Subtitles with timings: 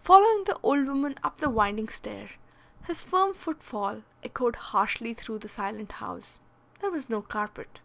[0.00, 2.30] Following the old woman up the winding stair,
[2.86, 6.38] his firm footfall echoed harshly through the silent house.
[6.80, 7.82] There was no carpet.